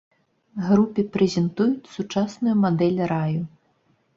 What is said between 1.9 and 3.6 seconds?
сучасную мадэль раю.